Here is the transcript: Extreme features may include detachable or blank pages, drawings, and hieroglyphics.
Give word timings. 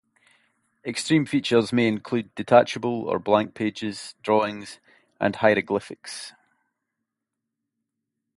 Extreme 0.83 1.27
features 1.27 1.71
may 1.71 1.87
include 1.87 2.33
detachable 2.33 3.03
or 3.07 3.19
blank 3.19 3.53
pages, 3.53 4.15
drawings, 4.23 4.79
and 5.19 5.35
hieroglyphics. 5.35 6.33